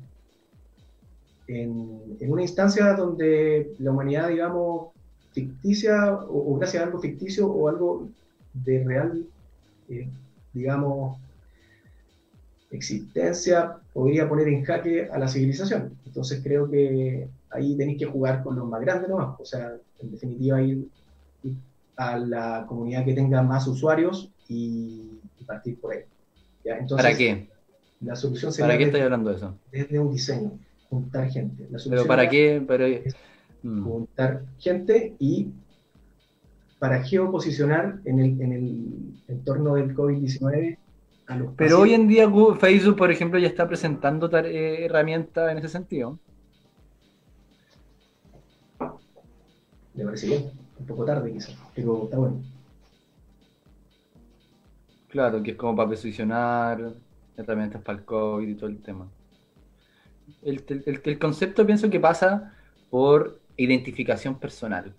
[1.47, 4.89] en, una instancia donde la humanidad, digamos,
[5.31, 8.09] ficticia o, gracias a algo ficticio o algo
[8.53, 9.25] de real,
[9.89, 10.09] eh,
[10.53, 11.17] digamos,
[12.71, 15.97] existencia, podría poner en jaque a la civilización.
[16.05, 19.39] Entonces creo que ahí tenéis que jugar con los más grandes nomás.
[19.39, 20.87] O sea, en definitiva, ir,
[21.95, 26.01] a la comunidad que tenga más usuarios y, partir por ahí.
[26.73, 27.49] Entonces, ¿Para qué?
[28.01, 29.57] La solución sería ¿Para qué estoy hablando de eso?
[29.71, 30.59] Desde un diseño,
[30.89, 31.67] juntar gente.
[31.89, 32.63] ¿Pero para qué?
[32.67, 32.85] Pero...
[33.63, 33.83] Mm.
[33.83, 35.51] Juntar gente y
[36.79, 40.77] para geoposicionar en el, en el entorno del COVID-19
[41.27, 45.57] a los Pero hoy en día Facebook, por ejemplo, ya está presentando eh, herramientas en
[45.57, 46.19] ese sentido.
[49.95, 52.43] Me parece bien, un poco tarde quizás, pero está bueno.
[55.09, 56.93] Claro, que es como para posicionar
[57.37, 59.09] herramientas para el COVID y todo el tema.
[60.41, 60.63] El,
[61.03, 62.53] el, concepto pienso que pasa
[62.89, 64.93] por identificación personal.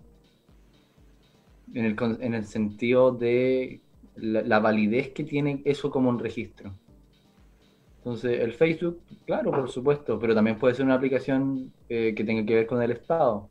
[1.73, 3.81] En el, en el sentido de
[4.15, 6.73] la, validez que tiene eso como un registro.
[7.97, 12.45] Entonces, el Facebook, claro, por supuesto, pero también puede ser una aplicación eh, que tenga
[12.45, 13.49] que ver con el Estado.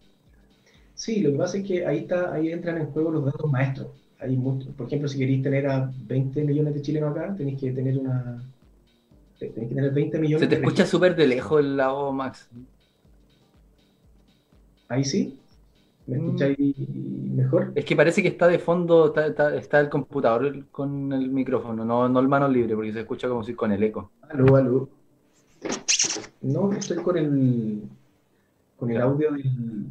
[0.95, 4.08] Sí, lo que pasa es que ahí, está, ahí entran en juego los datos maestros.
[4.21, 7.97] Hay por ejemplo, si queréis tener a 20 millones de chilenos acá, tenéis que tener
[7.99, 8.43] una,
[9.39, 10.41] Tenés que tener 20 millones.
[10.41, 12.49] Se te de escucha súper de lejos el lado, Max.
[14.89, 15.39] Ahí sí.
[16.09, 16.25] ¿Me Mm.
[16.25, 16.59] escucháis
[16.89, 17.73] mejor?
[17.77, 21.85] Es que parece que está de fondo, está, está- está el computador con el micrófono,
[21.85, 24.11] no, no el mano libre, porque se escucha como si con el eco.
[24.23, 24.89] Aló, aló.
[26.41, 27.83] No, estoy con el
[28.77, 29.87] con el audio del,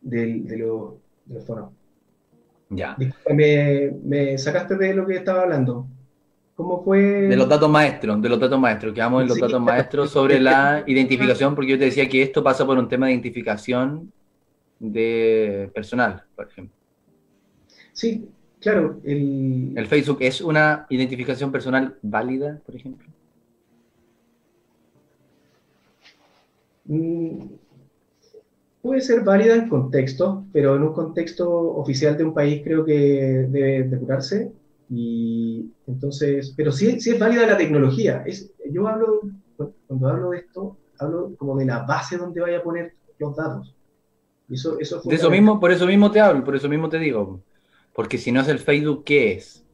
[0.00, 0.94] del de los
[1.26, 1.70] de los fonos.
[2.68, 2.96] Ya.
[3.32, 5.86] Me, me sacaste de lo que estaba hablando.
[6.56, 6.98] ¿Cómo fue?
[7.00, 9.42] De los datos maestros, de los datos maestros, quedamos en los Sí.
[9.42, 13.06] datos maestros sobre la identificación, porque yo te decía que esto pasa por un tema
[13.06, 14.10] de identificación
[14.78, 16.74] de personal, por ejemplo.
[17.92, 18.28] Sí,
[18.60, 23.06] claro, el, ¿El Facebook es una identificación personal válida, por ejemplo?
[26.84, 27.40] Mm,
[28.86, 33.48] Puede ser válida en contexto, pero en un contexto oficial de un país creo que
[33.50, 34.52] debe depurarse.
[34.88, 38.22] Y entonces, pero sí, sí es válida la tecnología.
[38.24, 39.22] Es, yo hablo,
[39.88, 43.74] cuando hablo de esto, hablo como de la base donde vaya a poner los datos.
[44.48, 46.88] Y eso, eso es De eso mismo, por eso mismo te hablo, por eso mismo
[46.88, 47.42] te digo.
[47.92, 49.64] Porque si no es el Facebook, ¿qué es?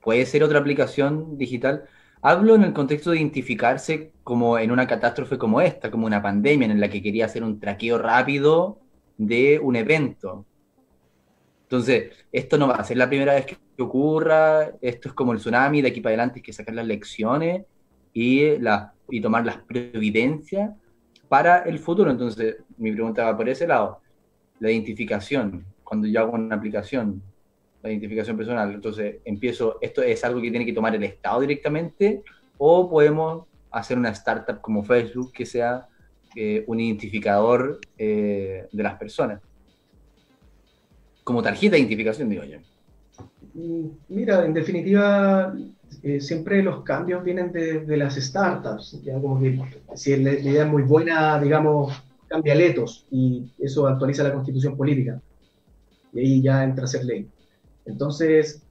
[0.00, 1.84] ¿Puede ser otra aplicación digital?
[2.24, 6.68] Hablo en el contexto de identificarse como en una catástrofe como esta, como una pandemia
[6.68, 8.78] en la que quería hacer un traqueo rápido
[9.18, 10.46] de un evento.
[11.64, 15.38] Entonces, esto no va a ser la primera vez que ocurra, esto es como el
[15.38, 17.64] tsunami, de aquí para adelante hay que sacar las lecciones
[18.12, 20.70] y, la, y tomar las providencias
[21.28, 22.08] para el futuro.
[22.08, 24.00] Entonces, mi pregunta va por ese lado.
[24.60, 27.20] La identificación, cuando yo hago una aplicación,
[27.82, 32.22] la identificación personal, entonces empiezo, ¿esto es algo que tiene que tomar el Estado directamente
[32.58, 35.88] o podemos hacer una startup como Facebook que sea
[36.36, 39.40] eh, un identificador eh, de las personas?
[41.24, 42.58] Como tarjeta de identificación, digo yo.
[43.54, 45.54] Mm, Mira, en definitiva,
[46.02, 49.02] eh, siempre los cambios vienen de, de las startups.
[49.02, 49.60] Ya como que
[49.94, 55.20] si la, idea es muy buena, digamos, cambia letos y eso actualiza la constitución política.
[56.12, 57.28] Y ahí ya entra a ser ley.
[57.84, 58.62] Entonces,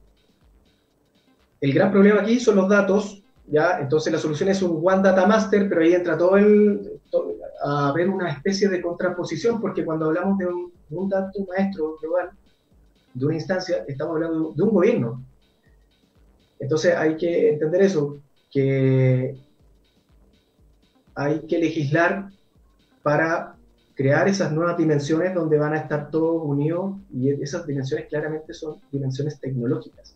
[1.60, 3.78] el gran problema aquí son los datos, ¿ya?
[3.80, 7.34] Entonces la solución es un One Data Master, pero ahí entra todo el, to-
[7.64, 11.96] a haber una especie de contraposición, porque cuando hablamos de un, de un dato maestro
[12.00, 12.30] global,
[13.14, 15.24] de una instancia, estamos hablando de un gobierno.
[16.58, 18.18] Entonces hay que entender eso,
[18.50, 19.36] que
[21.14, 22.30] hay que legislar
[23.02, 23.56] para
[23.94, 28.76] crear esas nuevas dimensiones donde van a estar todos unidos y esas dimensiones claramente son
[28.90, 30.14] dimensiones tecnológicas.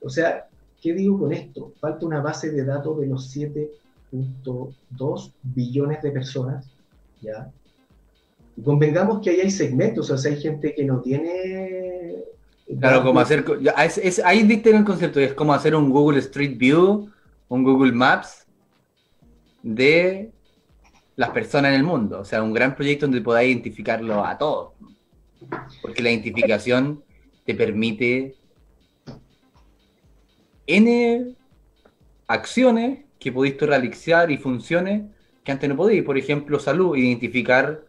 [0.00, 0.46] O sea,
[0.80, 1.72] ¿qué digo con esto?
[1.80, 6.66] Falta una base de datos de los 7.2 billones de personas,
[7.20, 7.50] ¿ya?
[8.56, 12.22] Y convengamos que ahí hay segmentos, o sea, hay gente que no tiene...
[12.80, 13.44] Claro, como hacer,
[13.84, 17.10] es, es- ahí dicta el concepto, es como hacer un Google Street View,
[17.48, 18.46] un Google Maps
[19.62, 20.32] de
[21.16, 24.72] las personas en el mundo, o sea, un gran proyecto donde podáis identificarlo a todos,
[25.82, 27.02] porque la identificación
[27.44, 28.34] te permite
[30.66, 31.34] N
[32.26, 35.04] acciones que podéis realizar y funciones
[35.44, 37.84] que antes no podíais, por ejemplo, salud, identificar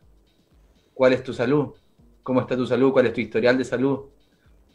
[0.93, 1.73] cuál es tu salud,
[2.21, 4.01] cómo está tu salud, cuál es tu historial de salud,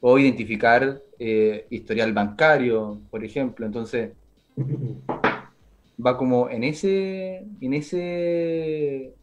[0.00, 3.66] o identificar eh, historial bancario, por ejemplo.
[3.66, 4.12] Entonces,
[6.04, 9.14] va como en ese, en ese,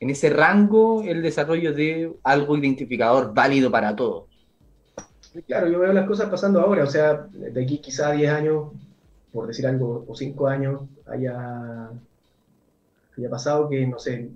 [0.00, 4.24] en ese rango el desarrollo de algo identificador válido para todos.
[5.46, 8.72] Claro, yo veo las cosas pasando ahora, o sea, de aquí quizá 10 años,
[9.32, 11.90] por decir algo, o 5 años, haya,
[13.18, 14.30] haya pasado que, no sé,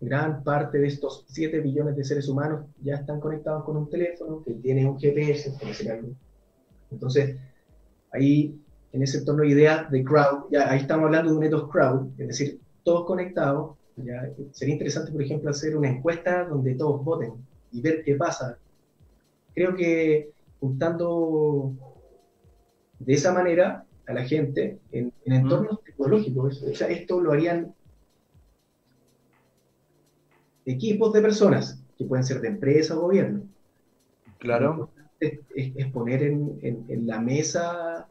[0.00, 4.42] gran parte de estos 7 billones de seres humanos ya están conectados con un teléfono
[4.42, 6.08] que tiene un GPS, por decir algo.
[6.90, 7.36] Entonces,
[8.12, 8.58] ahí,
[8.94, 12.08] en ese entorno de ideas de crowd, ya ahí estamos hablando de un ethos crowd,
[12.16, 13.76] es decir, todos conectados.
[13.96, 17.32] Ya, sería interesante, por ejemplo, hacer una encuesta donde todos voten
[17.72, 18.56] y ver qué pasa.
[19.54, 20.30] Creo que
[20.60, 21.72] juntando
[23.00, 27.74] de esa manera a la gente en, en entornos tecnológicos, o sea, esto lo harían
[30.66, 33.42] equipos de personas, que pueden ser de empresa o gobierno.
[34.38, 34.90] Claro.
[35.20, 38.08] Es, es- es poner en, en- en la mesa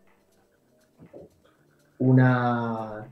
[2.00, 3.08] una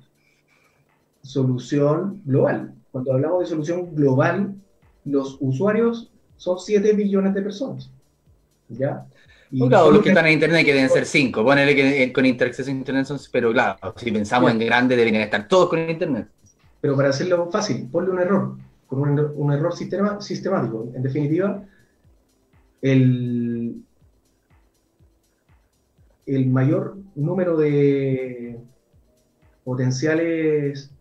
[1.22, 2.74] solución global.
[2.92, 4.56] Cuando hablamos de solución global,
[5.06, 7.90] los usuarios son 7 billones de personas.
[8.70, 9.06] ¿Ya?
[9.52, 11.44] Y O claro, los que están en internet que deben ser cinco.
[11.44, 15.24] Ponele que eh, con interacceso a internet son, pero claro, si pensamos en grande deberían
[15.24, 16.28] estar todos con internet.
[16.80, 20.90] Pero para hacerlo fácil, ponle un error, con un, error- un error sistema- sistemático.
[20.96, 21.64] En definitiva,
[22.82, 23.61] el,
[26.26, 28.60] el mayor número de
[29.64, 30.92] potenciales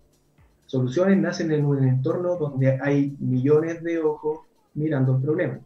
[0.66, 4.41] soluciones nacen en un entorno donde hay millones de ojos
[4.75, 5.59] mirando el problema.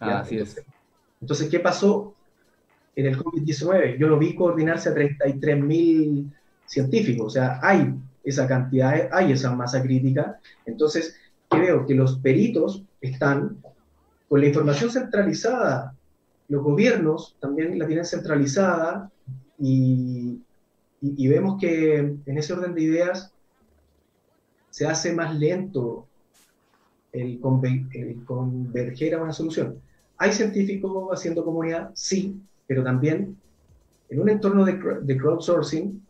[0.00, 0.64] Ah, así entonces, es.
[1.20, 2.14] Entonces, ¿qué pasó
[2.94, 3.98] en el COVID-19?
[3.98, 6.32] Yo lo vi coordinarse a 33.000
[6.66, 7.94] científicos, o sea, hay
[8.24, 10.38] esa cantidad, hay esa masa crítica.
[10.66, 11.16] Entonces,
[11.50, 11.86] ¿qué veo?
[11.86, 13.58] Que los peritos están
[14.28, 15.94] con la información centralizada,
[16.48, 19.10] los gobiernos también la tienen centralizada
[19.58, 20.40] y,
[21.00, 23.32] y, y vemos que en ese orden de ideas
[24.70, 26.06] se hace más lento
[27.12, 29.80] el, conven, el, converger a una solución.
[30.18, 31.90] ¿Hay científicos haciendo comunidad?
[31.94, 32.36] Sí,
[32.66, 33.36] pero también
[34.08, 36.02] en un entorno de, de crowdsourcing,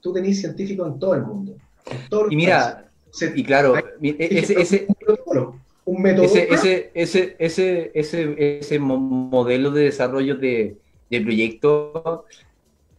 [0.00, 1.56] tú tenés científicos en todo el mundo.
[2.30, 2.90] Y mira,
[3.34, 4.86] y claro, ese, ese,
[5.84, 6.24] un método.
[6.24, 10.76] Ese, ese, ese, ese, ese, ese modelo de desarrollo de,
[11.10, 12.24] de proyecto,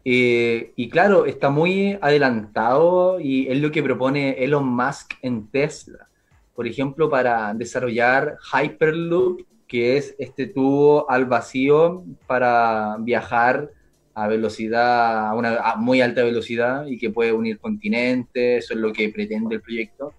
[0.03, 6.07] eh, y claro, está muy adelantado y es lo que propone Elon Musk en Tesla.
[6.53, 13.71] Por ejemplo, para desarrollar Hyperloop, que es este tubo al vacío para viajar
[14.13, 18.79] a velocidad, a una a muy alta velocidad y que puede unir continentes, eso es
[18.79, 20.13] lo que pretende el proyecto.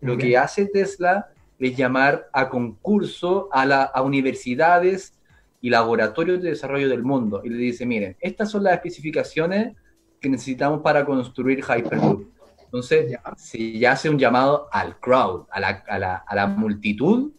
[0.00, 0.30] Lo okay.
[0.30, 1.28] que hace Tesla
[1.58, 5.14] es llamar a concurso a, la, a universidades
[5.60, 9.74] y laboratorios de desarrollo del mundo y le dice, miren, estas son las especificaciones
[10.20, 12.28] que necesitamos para construir Hyperloop.
[12.64, 13.22] Entonces, ya.
[13.36, 17.30] se ya hace un llamado al crowd, a la, a la, a la multitud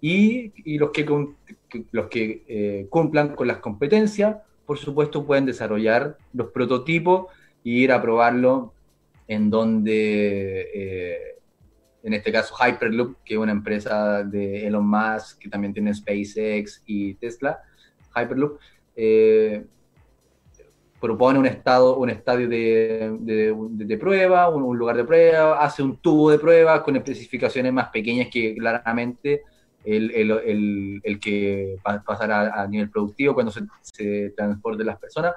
[0.00, 1.04] y, y, los que,
[1.90, 7.26] los que eh, cumplan con las competencias, por supuesto, pueden desarrollar los prototipos
[7.64, 8.72] e ir a probarlo
[9.28, 10.70] en donde...
[10.74, 11.35] Eh,
[12.06, 16.80] en este caso Hyperloop, que es una empresa de Elon Musk, que también tiene SpaceX
[16.86, 17.58] y Tesla,
[18.14, 18.60] Hyperloop,
[18.94, 19.64] eh,
[21.00, 25.82] propone un, estado, un estadio de, de, de prueba, un, un, lugar de prueba, hace
[25.82, 29.42] un tubo de prueba con especificaciones más pequeñas que claramente
[29.84, 32.04] el, el, el, el que va
[32.62, 35.32] a nivel productivo cuando se, se transporte las personas.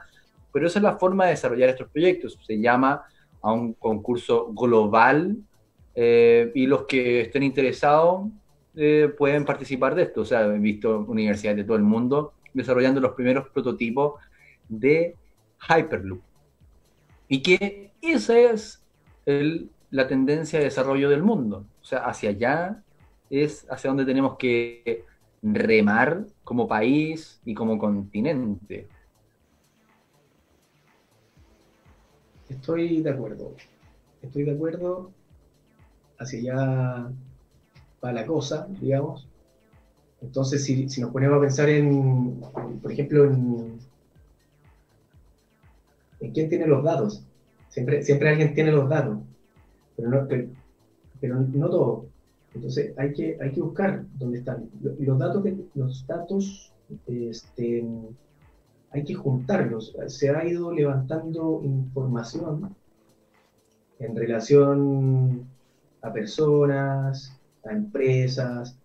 [0.54, 2.38] Pero esa es la forma de desarrollar estos proyectos.
[2.46, 3.02] Se llama
[3.42, 5.36] a un concurso global
[6.02, 8.30] eh, y los que estén interesados
[8.74, 10.22] eh, pueden participar de esto.
[10.22, 14.14] O sea, he visto universidades de todo el mundo desarrollando los primeros prototipos
[14.70, 15.18] de
[15.68, 16.22] Hyperloop.
[17.28, 18.82] Y que esa es
[19.26, 21.66] el, la tendencia de desarrollo del mundo.
[21.82, 22.82] O sea, hacia allá
[23.30, 25.04] es hacia donde tenemos que
[25.44, 28.88] remar como país y como continente.
[32.48, 33.54] Estoy de acuerdo.
[34.22, 35.19] Estoy de acuerdo
[36.20, 37.12] hacia allá
[38.04, 39.28] va la cosa, digamos.
[40.22, 42.42] Entonces, si, si, nos ponemos a pensar en,
[42.82, 43.80] por ejemplo, en,
[46.20, 47.24] en quién tiene los datos.
[47.70, 49.20] Siempre, siempre alguien tiene los datos,
[49.96, 50.48] pero no, pero,
[51.22, 52.06] pero no todo.
[52.54, 54.70] Entonces, hay que, hay que buscar dónde están.
[54.82, 55.44] Los datos,
[55.76, 56.74] los datos
[57.08, 57.86] este,
[58.92, 59.96] hay que juntarlos.
[60.08, 62.76] Se ha ido levantando información
[64.00, 65.48] en relación
[66.02, 68.78] a personas, a empresas,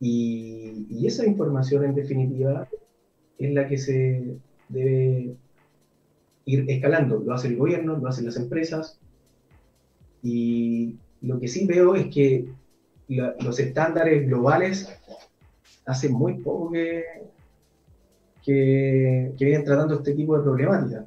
[0.00, 2.68] y, esa información en definitiva
[3.38, 4.36] es la que se
[4.68, 5.36] debe
[6.44, 7.20] ir escalando.
[7.20, 8.98] Lo hace el gobierno, lo hacen las empresas,
[10.22, 12.48] y lo que sí veo es que
[13.08, 14.88] los estándares globales
[15.84, 17.04] hace muy poco que,
[18.42, 21.06] que, que, vienen tratando este tipo de problemática.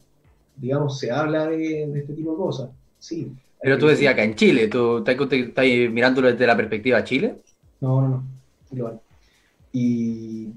[0.56, 4.36] Digamos, se habla de, de este tipo de cosas, sí, pero tú decías acá en
[4.36, 7.36] Chile, ¿tú estás, estás mirándolo desde la perspectiva de Chile?
[7.82, 8.24] No, no, no,
[8.72, 9.00] global.
[9.72, 10.54] Y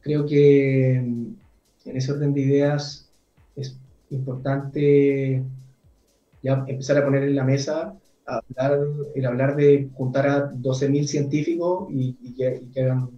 [0.00, 1.36] creo que en
[1.84, 3.08] ese orden de ideas
[3.56, 3.76] es
[4.10, 5.42] importante
[6.42, 7.94] ya empezar a poner en la mesa
[8.26, 8.78] hablar,
[9.14, 13.10] el hablar de juntar a 12.000 científicos y, y, que, y, que, hagan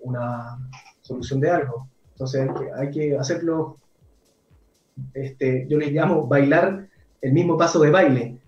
[0.00, 0.58] una
[1.02, 1.88] solución de algo.
[2.12, 3.78] Entonces hay que, hay que hacerlo,
[5.14, 6.88] este, yo les llamo bailar
[7.20, 8.38] el mismo paso de baile.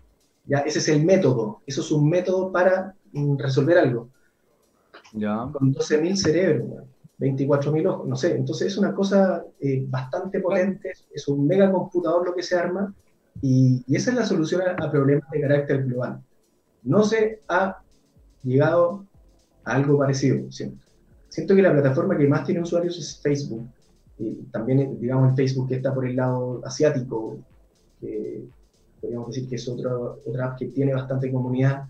[0.47, 0.59] ¿ya?
[0.59, 4.09] Ese es el método, eso es un método para mm, resolver algo.
[5.13, 5.49] Ya.
[5.53, 6.85] Con 12.000 cerebros,
[7.19, 8.37] 24.000 ojos, no sé.
[8.37, 12.95] Entonces es una cosa eh, bastante potente, es un mega computador lo que se arma
[13.41, 16.21] y, y esa es la solución a, a, problemas de carácter global.
[16.83, 17.79] No se ha
[18.43, 19.05] llegado
[19.65, 20.89] a algo parecido, siento.
[21.29, 23.69] Siento que la plataforma que más tiene usuarios es Facebook.
[24.19, 27.39] Y también, digamos, el Facebook que está por el lado asiático,
[28.01, 28.45] que
[29.01, 31.87] podríamos decir que es otra, otra app que tiene bastante comunidad.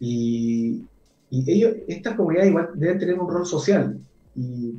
[0.00, 0.84] Y,
[1.30, 3.98] y ellos, estas comunidades igual deben tener un rol social.
[4.34, 4.74] Y,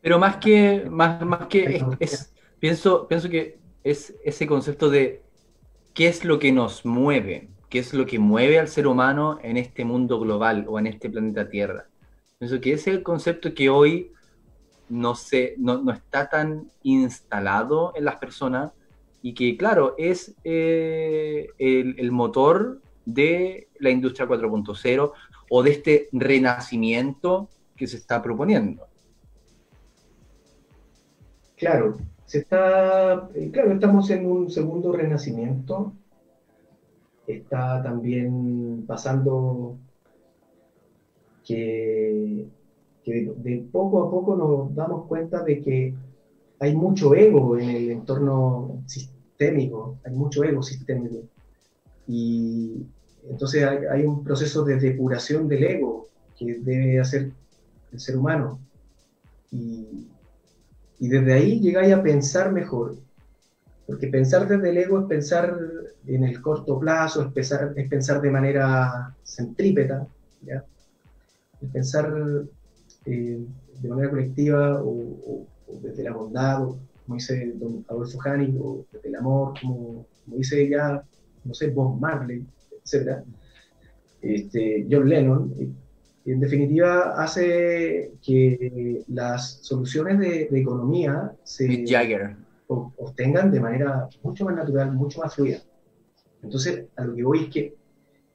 [0.00, 5.22] pero más que, más, más que es, es, pienso, pienso que es ese concepto de
[5.94, 9.56] qué es lo que nos mueve, qué es lo que mueve al ser humano en
[9.56, 11.86] este mundo global o en este planeta Tierra.
[12.38, 14.12] Pienso que ese es el concepto que hoy
[14.88, 18.72] no, se, no, está tan instalado en las personas
[19.26, 25.12] y que, claro, es eh, el, motor de la industria 4.0
[25.50, 28.86] o de este renacimiento que se está proponiendo.
[31.56, 35.92] Claro, se está, eh, claro, estamos en un segundo renacimiento.
[37.26, 39.76] Está también pasando
[41.44, 42.46] que,
[43.04, 45.94] de, poco a poco nos damos cuenta de que
[46.60, 48.84] hay mucho ego en el entorno
[49.36, 51.28] sistémico, hay mucho ego sistémico.
[52.08, 52.86] Y
[53.28, 56.06] entonces hay, un proceso de depuración del ego
[56.38, 57.32] que debe hacer
[57.92, 58.58] el ser humano.
[59.50, 60.08] Y,
[60.98, 62.96] y desde ahí llegáis a pensar mejor.
[63.86, 65.56] Porque pensar desde el ego es pensar
[66.06, 70.06] en el corto plazo, es pensar, es pensar de manera centrípeta,
[70.42, 70.64] ¿ya?
[71.60, 72.12] es pensar
[73.04, 73.46] eh,
[73.80, 75.46] de manera colectiva o,
[75.82, 76.64] desde la bondad,
[77.06, 81.02] como dice don Adolfo Hani, o desde el amor, como, dice ya,
[81.44, 82.44] no sé, Bob Marley,
[82.84, 83.22] etc.
[84.20, 85.54] Este, John Lennon,
[86.24, 91.84] y en definitiva hace que las soluciones de, economía se
[92.66, 95.58] obtengan de manera mucho más natural, mucho más fluida.
[96.42, 97.74] Entonces, a lo que voy es que,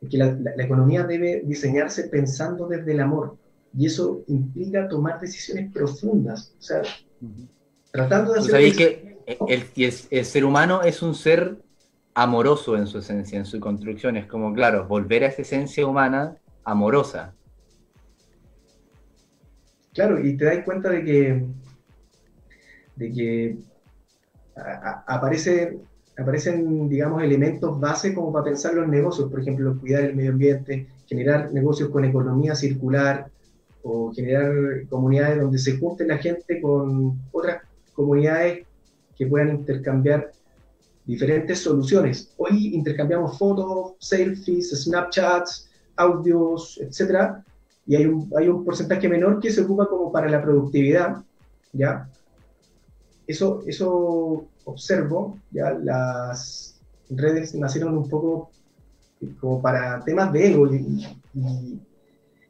[0.10, 3.38] que la, economía debe diseñarse pensando desde el amor,
[3.78, 6.84] y eso implica tomar decisiones profundas, o sea,
[7.92, 8.52] tratando de hacer...
[8.52, 9.66] ¿Sabéis que el,
[10.10, 11.58] el, ser humano es un ser
[12.14, 14.18] amoroso en su esencia, en su construcción?
[14.18, 17.34] Es como, claro, volver a esa esencia humana amorosa.
[19.94, 21.46] Claro, y te das cuenta de que,
[22.96, 23.58] de que
[25.08, 25.80] aparece,
[26.18, 30.88] aparecen, digamos, elementos base como para pensar los negocios, por ejemplo, cuidar el medio ambiente,
[31.08, 33.28] generar negocios con economía circular
[33.84, 34.54] o generar
[34.88, 37.64] comunidades donde se junte la gente con otras
[37.94, 38.66] comunidades
[39.18, 40.32] que puedan intercambiar
[41.06, 42.34] diferentes soluciones.
[42.38, 47.44] Hoy intercambiamos fotos, selfies, Snapchats, audios, etcétera,
[47.86, 51.18] y hay un, hay un porcentaje menor que se ocupa como para la productividad,
[51.74, 52.08] ¿ya?
[53.28, 55.72] Eso, eso observo, ¿ya?
[55.72, 56.80] Las
[57.10, 58.52] redes nacieron un poco
[59.40, 61.08] como para temas de ego y,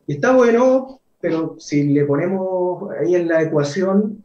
[0.07, 4.23] está bueno, pero si le ponemos ahí en la ecuación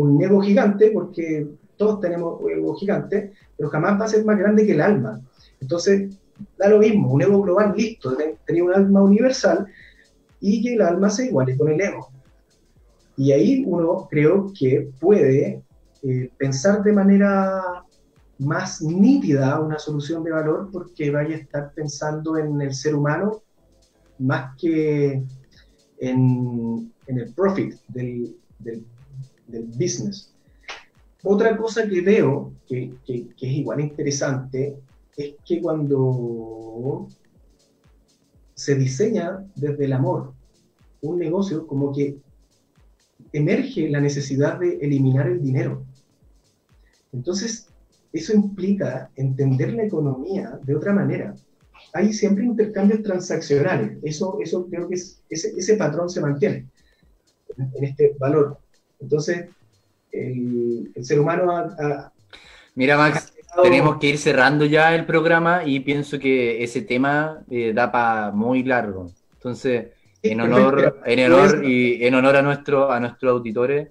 [0.00, 4.38] un ego gigante, porque todos tenemos un ego gigante, pero jamás va a ser más
[4.38, 5.20] grande que el alma.
[5.60, 6.16] Entonces,
[6.58, 8.16] da lo mismo, un ego global listo,
[8.46, 9.66] tenía un alma universal,
[10.40, 12.10] y que el alma se iguale con el ego.
[13.16, 15.62] Y ahí uno creo que puede
[16.02, 17.84] eh, pensar de manera
[18.38, 23.42] más nítida una solución de valor porque vaya a estar pensando en el ser humano
[24.18, 25.22] más que
[25.98, 28.36] en, el profit del,
[29.60, 30.32] business.
[31.22, 34.76] Otra cosa que veo que, que, es igual interesante
[35.16, 37.08] es que cuando
[38.54, 40.32] se diseña desde el amor
[41.00, 42.16] un negocio, como que
[43.32, 45.84] emerge la necesidad de eliminar el dinero.
[47.12, 47.66] Entonces,
[48.12, 51.34] eso implica entender la economía de otra manera.
[51.92, 53.98] Hay siempre intercambios transaccionales.
[54.02, 54.96] Eso, eso creo que
[55.28, 56.68] ese, patrón se mantiene
[57.56, 58.58] en, este valor.
[59.04, 59.48] Entonces,
[60.10, 62.10] el, ser humano ha,
[62.74, 67.72] Mira, Max, tenemos que ir cerrando ya el programa y pienso que ese tema eh,
[67.74, 69.12] da para muy largo.
[69.34, 69.88] Entonces,
[70.22, 73.90] en honor, en honor y en honor a nuestro, a nuestros auditores,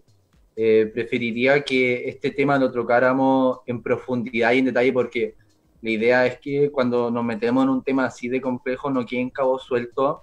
[0.55, 5.35] eh, preferiría que este tema lo tocáramos en profundidad y en detalle porque
[5.81, 9.29] la idea es que cuando nos metemos en un tema así de complejo no queden
[9.29, 10.21] cabos sueltos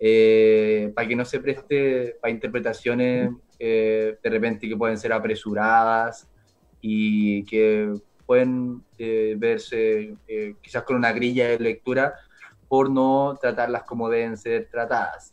[0.00, 6.26] eh, para que no se preste para interpretaciones de repente que pueden ser apresuradas
[6.80, 7.92] y que
[8.30, 12.14] pueden eh, verse eh, quizás con una grilla de lectura
[12.68, 15.32] por no tratarlas como deben ser tratadas.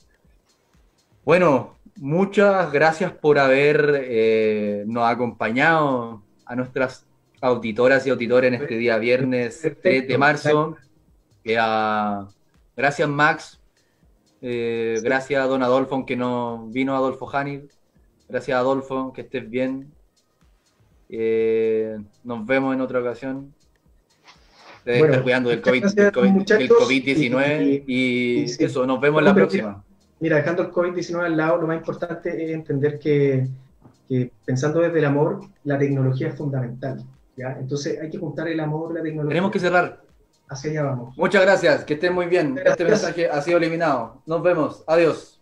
[1.24, 7.06] Bueno, muchas gracias por haber eh, nos acompañado a nuestras
[7.40, 10.76] auditoras y auditores en este día viernes 3 de marzo.
[12.76, 13.57] gracias Max,
[14.42, 17.64] gracias a don Adolfo, aunque no vino Adolfo Hanif.
[18.30, 19.92] Gracias Adolfo, que estés bien.
[21.10, 23.54] Eh, nos vemos en otra ocasión.
[24.86, 29.84] Debe estar cuidando del COVID-19 y, eso, nos vemos la próxima.
[30.20, 33.48] Mira, dejando el COVID-19 al lado, lo más importante es entender que
[34.08, 37.04] que pensando desde el amor, la tecnología es fundamental.
[37.36, 37.58] ¿ya?
[37.60, 39.30] Entonces hay que juntar el amor, la tecnología.
[39.30, 40.02] Tenemos que cerrar.
[40.50, 41.18] Hacia allá vamos.
[41.18, 42.56] Muchas gracias, que estén muy bien.
[42.56, 42.72] Gracias.
[42.72, 44.22] Este mensaje ha sido eliminado.
[44.26, 44.84] Nos vemos.
[44.88, 45.42] Adiós.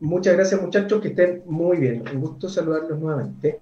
[0.00, 2.02] Muchas gracias muchachos, que estén muy bien.
[2.12, 3.60] Un gusto saludarlos nuevamente.